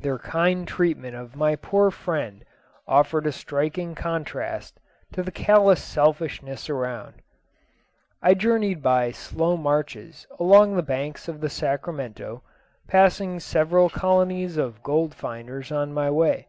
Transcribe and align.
Their 0.00 0.18
kind 0.18 0.66
treatment 0.66 1.14
of 1.16 1.36
my 1.36 1.54
poor 1.54 1.90
friend 1.90 2.46
offered 2.88 3.26
a 3.26 3.30
striking 3.30 3.94
contrast 3.94 4.80
to 5.12 5.22
the 5.22 5.30
callous 5.30 5.82
selfishness 5.84 6.70
around. 6.70 7.16
I 8.22 8.32
journeyed 8.32 8.82
by 8.82 9.10
slow 9.10 9.58
marches 9.58 10.26
along 10.40 10.76
the 10.76 10.82
banks 10.82 11.28
of 11.28 11.42
the 11.42 11.50
Sacramento, 11.50 12.42
passing 12.88 13.38
several 13.38 13.90
colonies 13.90 14.56
of 14.56 14.82
gold 14.82 15.12
finders 15.14 15.70
on 15.70 15.92
my 15.92 16.10
way. 16.10 16.48